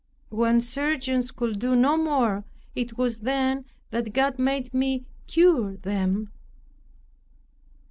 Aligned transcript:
When 0.31 0.59
surgeons 0.61 1.29
could 1.29 1.59
do 1.59 1.75
no 1.75 1.95
more, 1.95 2.43
it 2.75 2.97
was 2.97 3.19
then 3.19 3.65
that 3.91 4.13
God 4.13 4.39
made 4.39 4.73
me 4.73 5.05
cure 5.27 5.77
them. 5.77 6.31